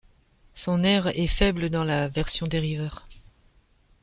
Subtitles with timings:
[0.55, 3.07] Son erre est faible dans la version dériveur.